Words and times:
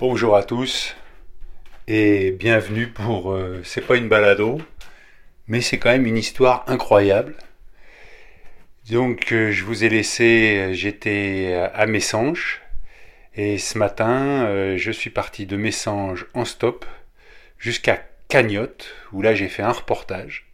Bonjour 0.00 0.34
à 0.34 0.42
tous 0.42 0.96
et 1.86 2.30
bienvenue 2.30 2.86
pour. 2.88 3.32
euh, 3.32 3.60
c'est 3.64 3.86
pas 3.86 3.96
une 3.96 4.08
balado, 4.08 4.58
mais 5.46 5.60
c'est 5.60 5.78
quand 5.78 5.90
même 5.90 6.06
une 6.06 6.16
histoire 6.16 6.64
incroyable. 6.68 7.34
Donc, 8.90 9.30
euh, 9.32 9.52
je 9.52 9.62
vous 9.62 9.84
ai 9.84 9.90
laissé. 9.90 10.56
euh, 10.58 10.72
J'étais 10.72 11.52
à 11.74 11.84
Messanges 11.84 12.62
et 13.34 13.58
ce 13.58 13.76
matin, 13.76 14.74
je 14.78 14.90
suis 14.90 15.10
parti 15.10 15.44
de 15.44 15.58
Messanges 15.58 16.26
en 16.32 16.46
stop 16.46 16.86
jusqu'à 17.58 18.02
Cagnotte 18.28 18.94
où 19.12 19.20
là 19.20 19.34
j'ai 19.34 19.48
fait 19.48 19.62
un 19.62 19.70
reportage. 19.70 20.46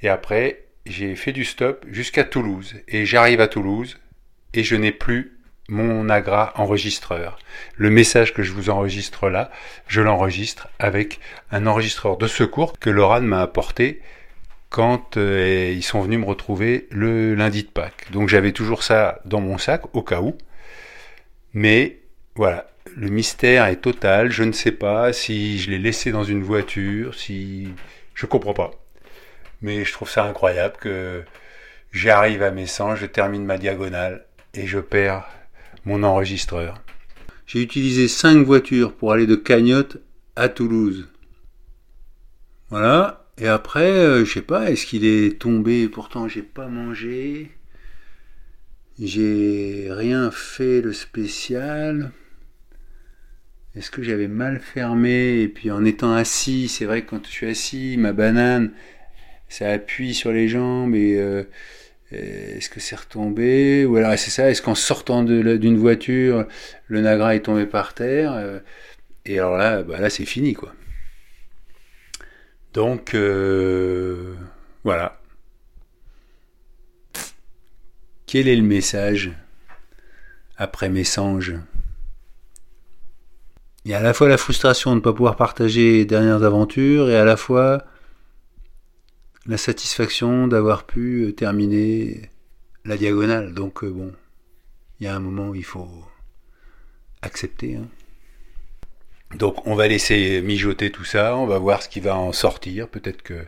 Et 0.00 0.08
après, 0.08 0.64
j'ai 0.86 1.14
fait 1.14 1.32
du 1.32 1.44
stop 1.44 1.84
jusqu'à 1.90 2.24
Toulouse. 2.24 2.74
Et 2.88 3.04
j'arrive 3.04 3.42
à 3.42 3.48
Toulouse 3.48 3.98
et 4.54 4.64
je 4.64 4.76
n'ai 4.76 4.92
plus 4.92 5.35
mon 5.68 6.08
Agra 6.08 6.52
enregistreur. 6.56 7.38
Le 7.76 7.90
message 7.90 8.32
que 8.32 8.42
je 8.42 8.52
vous 8.52 8.70
enregistre 8.70 9.28
là, 9.28 9.50
je 9.88 10.00
l'enregistre 10.00 10.68
avec 10.78 11.20
un 11.50 11.66
enregistreur 11.66 12.16
de 12.16 12.26
secours 12.26 12.78
que 12.78 12.90
Laurent 12.90 13.20
m'a 13.22 13.42
apporté 13.42 14.00
quand 14.68 15.16
euh, 15.16 15.72
ils 15.74 15.82
sont 15.82 16.00
venus 16.00 16.20
me 16.20 16.24
retrouver 16.24 16.86
le 16.90 17.34
lundi 17.34 17.62
de 17.62 17.68
Pâques. 17.68 18.10
Donc 18.12 18.28
j'avais 18.28 18.52
toujours 18.52 18.82
ça 18.82 19.20
dans 19.24 19.40
mon 19.40 19.58
sac 19.58 19.82
au 19.94 20.02
cas 20.02 20.20
où. 20.20 20.36
Mais 21.54 22.00
voilà, 22.34 22.66
le 22.94 23.08
mystère 23.08 23.66
est 23.66 23.76
total. 23.76 24.30
Je 24.30 24.42
ne 24.42 24.52
sais 24.52 24.72
pas 24.72 25.12
si 25.12 25.58
je 25.58 25.70
l'ai 25.70 25.78
laissé 25.78 26.12
dans 26.12 26.24
une 26.24 26.42
voiture, 26.42 27.14
si 27.14 27.68
je 28.14 28.26
comprends 28.26 28.54
pas. 28.54 28.72
Mais 29.62 29.84
je 29.84 29.92
trouve 29.92 30.10
ça 30.10 30.24
incroyable 30.24 30.76
que 30.78 31.24
j'arrive 31.92 32.42
à 32.42 32.50
Messanges, 32.50 33.00
je 33.00 33.06
termine 33.06 33.44
ma 33.44 33.58
diagonale 33.58 34.26
et 34.54 34.66
je 34.66 34.78
perds 34.78 35.24
mon 35.86 36.02
enregistreur. 36.02 36.82
J'ai 37.46 37.62
utilisé 37.62 38.08
cinq 38.08 38.44
voitures 38.44 38.92
pour 38.92 39.12
aller 39.12 39.26
de 39.26 39.36
Cagnotte 39.36 39.98
à 40.34 40.48
Toulouse. 40.48 41.08
Voilà. 42.68 43.22
Et 43.38 43.48
après, 43.48 43.90
euh, 43.90 44.24
je 44.24 44.32
sais 44.32 44.42
pas, 44.42 44.70
est-ce 44.70 44.86
qu'il 44.86 45.04
est 45.04 45.38
tombé? 45.38 45.88
Pourtant, 45.88 46.26
j'ai 46.26 46.42
pas 46.42 46.68
mangé. 46.68 47.52
J'ai 48.98 49.88
rien 49.90 50.30
fait 50.30 50.80
le 50.80 50.92
spécial. 50.92 52.12
Est-ce 53.74 53.90
que 53.90 54.02
j'avais 54.02 54.26
mal 54.26 54.58
fermé? 54.58 55.42
Et 55.42 55.48
puis 55.48 55.70
en 55.70 55.84
étant 55.84 56.14
assis, 56.14 56.66
c'est 56.68 56.86
vrai 56.86 57.04
que 57.04 57.10
quand 57.10 57.26
je 57.26 57.30
suis 57.30 57.46
assis, 57.46 57.96
ma 57.98 58.14
banane, 58.14 58.72
ça 59.48 59.70
appuie 59.70 60.14
sur 60.14 60.32
les 60.32 60.48
jambes 60.48 60.94
et 60.94 61.18
euh, 61.18 61.44
est-ce 62.12 62.70
que 62.70 62.78
c'est 62.78 62.96
retombé 62.96 63.84
Ou 63.84 63.96
alors 63.96 64.16
c'est 64.16 64.30
ça, 64.30 64.48
est-ce 64.50 64.62
qu'en 64.62 64.76
sortant 64.76 65.24
d'une 65.24 65.76
voiture, 65.76 66.46
le 66.86 67.00
Nagra 67.00 67.34
est 67.34 67.40
tombé 67.40 67.66
par 67.66 67.94
terre 67.94 68.32
euh, 68.34 68.60
Et 69.24 69.38
alors 69.38 69.56
là, 69.56 69.82
bah 69.82 70.00
là 70.00 70.08
c'est 70.08 70.24
fini 70.24 70.54
quoi. 70.54 70.72
Donc 72.72 73.14
euh, 73.14 74.34
voilà. 74.84 75.20
Quel 78.26 78.48
est 78.48 78.56
le 78.56 78.62
message 78.62 79.32
après 80.56 80.88
Messanges 80.88 81.54
Il 83.84 83.90
y 83.90 83.94
a 83.94 83.98
à 83.98 84.02
la 84.02 84.14
fois 84.14 84.28
la 84.28 84.36
frustration 84.36 84.90
de 84.90 84.96
ne 84.96 85.00
pas 85.00 85.12
pouvoir 85.12 85.36
partager 85.36 85.92
les 85.92 86.04
dernières 86.04 86.42
aventures 86.44 87.10
et 87.10 87.16
à 87.16 87.24
la 87.24 87.36
fois 87.36 87.84
la 89.46 89.56
satisfaction 89.56 90.48
d'avoir 90.48 90.84
pu 90.84 91.24
euh, 91.24 91.32
terminer 91.32 92.30
la 92.84 92.96
diagonale. 92.96 93.54
Donc 93.54 93.84
euh, 93.84 93.90
bon, 93.90 94.12
il 95.00 95.04
y 95.04 95.06
a 95.08 95.14
un 95.14 95.20
moment 95.20 95.48
où 95.50 95.54
il 95.54 95.64
faut 95.64 96.04
accepter. 97.22 97.76
hein. 97.76 97.88
Donc 99.34 99.66
on 99.66 99.74
va 99.74 99.88
laisser 99.88 100.40
mijoter 100.42 100.90
tout 100.90 101.04
ça, 101.04 101.36
on 101.36 101.46
va 101.46 101.58
voir 101.58 101.82
ce 101.82 101.88
qui 101.88 102.00
va 102.00 102.16
en 102.16 102.32
sortir. 102.32 102.88
Peut-être 102.88 103.22
que 103.22 103.46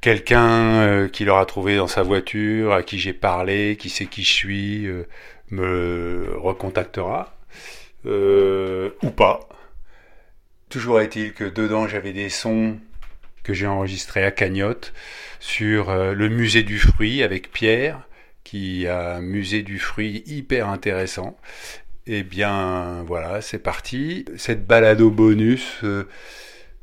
quelqu'un 0.00 0.82
euh, 0.82 1.08
qui 1.08 1.24
l'aura 1.24 1.46
trouvé 1.46 1.76
dans 1.76 1.86
sa 1.86 2.02
voiture, 2.02 2.72
à 2.72 2.82
qui 2.82 2.98
j'ai 2.98 3.12
parlé, 3.12 3.76
qui 3.78 3.90
sait 3.90 4.06
qui 4.06 4.22
je 4.22 4.32
suis, 4.32 4.88
me 5.50 6.34
recontactera. 6.36 7.36
Ou 8.04 9.10
pas. 9.14 9.48
Toujours 10.68 11.00
est-il 11.00 11.32
que 11.32 11.44
dedans 11.44 11.86
j'avais 11.86 12.12
des 12.12 12.28
sons 12.28 12.78
que 13.50 13.54
j'ai 13.54 13.66
enregistrés 13.66 14.24
à 14.24 14.30
Cagnotte 14.30 14.92
sur 15.40 15.90
euh, 15.90 16.14
le 16.14 16.28
musée 16.28 16.62
du 16.62 16.78
fruit 16.78 17.24
avec 17.24 17.50
Pierre, 17.50 18.06
qui 18.44 18.86
a 18.86 19.16
un 19.16 19.22
musée 19.22 19.62
du 19.64 19.80
fruit 19.80 20.22
hyper 20.26 20.68
intéressant. 20.68 21.36
Eh 22.06 22.22
bien 22.22 23.02
voilà, 23.08 23.40
c'est 23.40 23.58
parti. 23.58 24.24
Cette 24.36 24.68
balade 24.68 25.00
au 25.00 25.10
bonus 25.10 25.80
euh, 25.82 26.04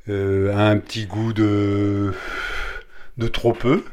euh, 0.09 0.53
a 0.53 0.67
un 0.67 0.77
petit 0.77 1.05
goût 1.05 1.31
de, 1.31 2.11
de 3.17 3.27
trop 3.29 3.53
peu. 3.53 3.85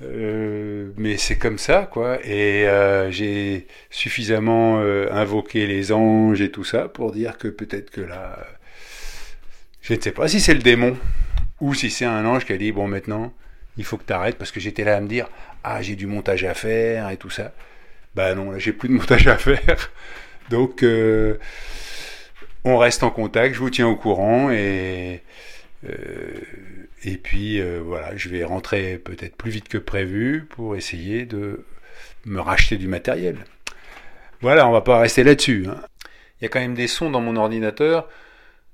Mais 0.00 1.16
c'est 1.16 1.38
comme 1.38 1.58
ça, 1.58 1.88
quoi. 1.90 2.18
Et 2.24 2.66
j'ai 3.10 3.66
suffisamment 3.90 4.80
invoqué 5.10 5.66
les 5.66 5.90
anges 5.92 6.40
et 6.40 6.50
tout 6.50 6.62
ça 6.64 6.88
pour 6.88 7.10
dire 7.12 7.36
que 7.36 7.48
peut-être 7.48 7.90
que 7.90 8.00
là, 8.00 8.38
je 9.80 9.94
ne 9.94 10.00
sais 10.00 10.12
pas 10.12 10.28
si 10.28 10.40
c'est 10.40 10.54
le 10.54 10.62
démon 10.62 10.96
ou 11.60 11.74
si 11.74 11.90
c'est 11.90 12.04
un 12.04 12.24
ange 12.24 12.44
qui 12.44 12.52
a 12.52 12.56
dit 12.56 12.72
bon 12.72 12.86
maintenant 12.88 13.32
il 13.76 13.84
faut 13.84 13.96
que 13.96 14.04
tu 14.04 14.12
arrêtes 14.12 14.36
parce 14.38 14.50
que 14.50 14.60
j'étais 14.60 14.84
là 14.84 14.96
à 14.96 15.00
me 15.00 15.08
dire 15.08 15.28
ah 15.64 15.82
j'ai 15.82 15.96
du 15.96 16.06
montage 16.06 16.44
à 16.44 16.54
faire 16.54 17.10
et 17.10 17.16
tout 17.16 17.30
ça. 17.30 17.52
Bah 18.14 18.34
non, 18.34 18.50
là 18.50 18.58
j'ai 18.58 18.72
plus 18.72 18.88
de 18.88 18.94
montage 18.94 19.26
à 19.28 19.36
faire. 19.38 19.90
Donc 20.50 20.82
euh, 20.82 21.36
on 22.64 22.76
reste 22.78 23.02
en 23.02 23.10
contact, 23.10 23.54
je 23.54 23.60
vous 23.60 23.70
tiens 23.70 23.86
au 23.88 23.96
courant 23.96 24.50
et 24.50 25.22
euh, 25.88 26.40
et 27.04 27.16
puis 27.16 27.60
euh, 27.60 27.80
voilà, 27.84 28.16
je 28.16 28.28
vais 28.28 28.42
rentrer 28.44 28.98
peut-être 28.98 29.36
plus 29.36 29.50
vite 29.50 29.68
que 29.68 29.78
prévu 29.78 30.44
pour 30.48 30.74
essayer 30.76 31.24
de 31.26 31.64
me 32.26 32.40
racheter 32.40 32.76
du 32.76 32.88
matériel. 32.88 33.44
Voilà, 34.40 34.68
on 34.68 34.72
va 34.72 34.80
pas 34.80 34.98
rester 35.00 35.24
là-dessus. 35.24 35.66
hein. 35.68 35.80
Il 36.40 36.44
y 36.44 36.46
a 36.46 36.48
quand 36.48 36.60
même 36.60 36.74
des 36.74 36.86
sons 36.88 37.10
dans 37.10 37.20
mon 37.20 37.36
ordinateur 37.36 38.08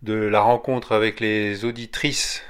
de 0.02 0.14
la 0.14 0.40
rencontre 0.40 0.92
avec 0.92 1.20
les 1.20 1.64
auditrices 1.64 2.42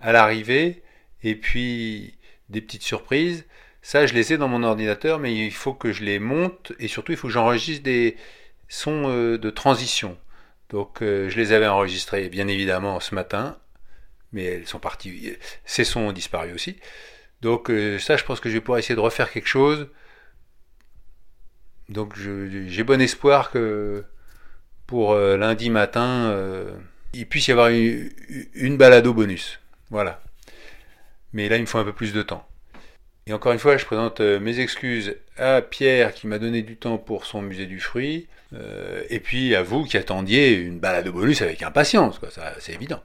à 0.00 0.12
l'arrivée 0.12 0.82
et 1.22 1.34
puis 1.34 2.14
des 2.48 2.60
petites 2.60 2.82
surprises. 2.82 3.46
Ça, 3.82 4.06
je 4.06 4.14
les 4.14 4.32
ai 4.32 4.38
dans 4.38 4.48
mon 4.48 4.62
ordinateur, 4.62 5.18
mais 5.18 5.34
il 5.34 5.52
faut 5.52 5.74
que 5.74 5.92
je 5.92 6.04
les 6.04 6.18
monte 6.18 6.72
et 6.78 6.88
surtout, 6.88 7.12
il 7.12 7.18
faut 7.18 7.28
que 7.28 7.32
j'enregistre 7.32 7.82
des 7.82 8.16
sons 8.68 9.04
euh, 9.08 9.38
de 9.38 9.50
transition. 9.50 10.18
Donc, 10.70 11.02
euh, 11.02 11.30
je 11.30 11.36
les 11.36 11.52
avais 11.52 11.66
enregistrés, 11.66 12.28
bien 12.28 12.48
évidemment, 12.48 13.00
ce 13.00 13.14
matin, 13.14 13.58
mais 14.32 14.44
elles 14.44 14.66
sont 14.66 14.78
parties. 14.78 15.36
Ces 15.64 15.84
sons 15.84 16.00
ont 16.00 16.12
disparu 16.12 16.52
aussi. 16.52 16.76
Donc, 17.40 17.70
euh, 17.70 17.98
ça, 17.98 18.16
je 18.16 18.24
pense 18.24 18.40
que 18.40 18.48
je 18.48 18.54
vais 18.54 18.60
pouvoir 18.60 18.78
essayer 18.78 18.96
de 18.96 19.00
refaire 19.00 19.30
quelque 19.30 19.48
chose. 19.48 19.88
Donc, 21.88 22.14
j'ai 22.16 22.82
bon 22.82 23.00
espoir 23.00 23.50
que 23.50 24.04
pour 24.86 25.12
euh, 25.12 25.36
lundi 25.36 25.70
matin, 25.70 26.30
euh, 26.30 26.70
il 27.14 27.26
puisse 27.26 27.48
y 27.48 27.52
avoir 27.52 27.68
une, 27.68 28.10
une 28.54 28.76
balade 28.76 29.06
au 29.06 29.14
bonus. 29.14 29.60
Voilà. 29.90 30.20
Mais 31.32 31.48
là, 31.48 31.56
il 31.56 31.62
me 31.62 31.66
faut 31.66 31.78
un 31.78 31.84
peu 31.84 31.92
plus 31.92 32.12
de 32.12 32.22
temps. 32.22 32.46
Et 33.28 33.32
encore 33.34 33.52
une 33.52 33.58
fois, 33.58 33.76
je 33.76 33.84
présente 33.84 34.20
euh, 34.20 34.40
mes 34.40 34.58
excuses 34.58 35.16
à 35.36 35.60
Pierre 35.60 36.14
qui 36.14 36.26
m'a 36.26 36.38
donné 36.38 36.62
du 36.62 36.76
temps 36.76 36.96
pour 36.96 37.26
son 37.26 37.42
musée 37.42 37.66
du 37.66 37.78
fruit, 37.78 38.26
euh, 38.54 39.02
et 39.10 39.20
puis 39.20 39.54
à 39.54 39.62
vous 39.62 39.84
qui 39.84 39.98
attendiez 39.98 40.54
une 40.54 40.78
balade 40.78 41.08
au 41.08 41.12
bonus 41.12 41.42
avec 41.42 41.62
impatience, 41.62 42.18
quoi. 42.18 42.30
C'est 42.58 42.72
évident. 42.72 43.02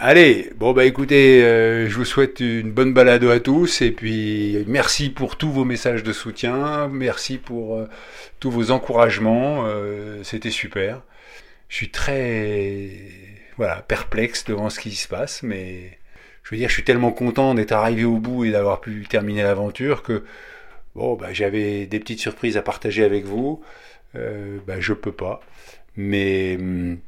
Allez, 0.00 0.50
bon 0.56 0.72
bah 0.72 0.86
écoutez, 0.86 1.44
euh, 1.44 1.88
je 1.88 1.94
vous 1.94 2.04
souhaite 2.04 2.40
une 2.40 2.72
bonne 2.72 2.92
balade 2.94 3.22
à 3.22 3.38
tous, 3.38 3.80
et 3.80 3.92
puis 3.92 4.64
merci 4.66 5.08
pour 5.08 5.36
tous 5.36 5.52
vos 5.52 5.64
messages 5.64 6.02
de 6.02 6.12
soutien, 6.12 6.88
merci 6.88 7.38
pour 7.38 7.86
tous 8.40 8.50
vos 8.50 8.72
encouragements, 8.72 9.66
c'était 10.24 10.50
super. 10.50 11.02
Je 11.68 11.76
suis 11.76 11.90
très 11.90 12.90
voilà 13.56 13.82
perplexe 13.82 14.44
devant 14.44 14.68
ce 14.68 14.80
qui 14.80 14.96
se 14.96 15.06
passe, 15.06 15.44
mais 15.44 15.99
je 16.42 16.50
veux 16.50 16.56
dire, 16.56 16.68
je 16.68 16.74
suis 16.74 16.84
tellement 16.84 17.12
content 17.12 17.54
d'être 17.54 17.72
arrivé 17.72 18.04
au 18.04 18.16
bout 18.16 18.44
et 18.44 18.50
d'avoir 18.50 18.80
pu 18.80 19.06
terminer 19.08 19.42
l'aventure 19.42 20.02
que 20.02 20.24
Bon, 20.94 21.14
bah, 21.14 21.32
j'avais 21.32 21.86
des 21.86 22.00
petites 22.00 22.20
surprises 22.20 22.56
à 22.56 22.62
partager 22.62 23.04
avec 23.04 23.24
vous. 23.24 23.62
Euh, 24.16 24.58
bah, 24.66 24.80
je 24.80 24.92
peux 24.92 25.12
pas. 25.12 25.40
Mais 25.96 26.56
hum, 26.58 26.98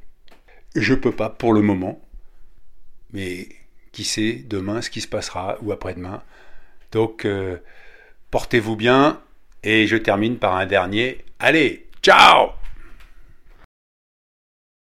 je 0.75 0.95
peux 0.95 1.13
pas 1.13 1.29
pour 1.31 1.53
le 1.53 1.63
moment. 1.63 2.01
Mais 3.13 3.49
qui 3.93 4.05
sait 4.05 4.43
demain 4.47 4.81
ce 4.83 4.91
qui 4.91 5.01
se 5.01 5.09
passera 5.09 5.59
ou 5.63 5.73
après-demain. 5.73 6.23
Donc, 6.93 7.25
euh, 7.25 7.59
portez-vous 8.31 8.77
bien. 8.77 9.21
Et 9.65 9.87
je 9.87 9.97
termine 9.97 10.39
par 10.39 10.57
un 10.57 10.67
dernier. 10.67 11.25
Allez, 11.39 11.87
ciao 12.03 12.62